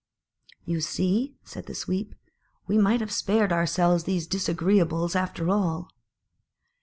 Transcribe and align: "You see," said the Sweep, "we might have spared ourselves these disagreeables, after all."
"You 0.65 0.81
see," 0.81 1.35
said 1.43 1.67
the 1.67 1.75
Sweep, 1.75 2.15
"we 2.65 2.75
might 2.79 3.01
have 3.01 3.11
spared 3.11 3.53
ourselves 3.53 4.05
these 4.05 4.25
disagreeables, 4.25 5.15
after 5.15 5.47
all." 5.51 5.91